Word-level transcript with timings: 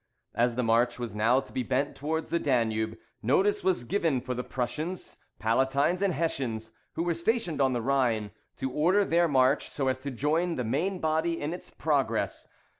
As 0.33 0.55
the 0.55 0.63
march 0.63 0.97
was 0.97 1.13
now 1.13 1.39
to 1.41 1.53
be 1.53 1.61
bent 1.61 1.95
towards 1.95 2.29
the 2.29 2.39
Danube, 2.39 2.97
notice 3.21 3.63
was 3.63 3.83
given 3.83 4.19
for 4.19 4.33
the 4.33 4.43
Prussians, 4.43 5.17
Palatines, 5.39 6.01
and 6.01 6.11
Hessians, 6.15 6.71
who 6.93 7.03
were 7.03 7.13
stationed 7.13 7.61
on 7.61 7.73
the 7.73 7.83
Rhine, 7.83 8.31
to 8.57 8.71
order 8.71 9.05
their 9.05 9.27
march 9.27 9.69
so 9.69 9.89
as 9.89 9.99
to 9.99 10.09
join 10.09 10.55
the 10.55 10.63
main 10.63 10.97
body 10.97 11.39
in 11.39 11.53
its 11.53 11.69
progress. 11.69 12.47